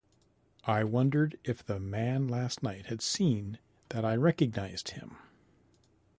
[0.65, 3.59] I wondered if the man last night had seen
[3.89, 5.15] that I recognised him.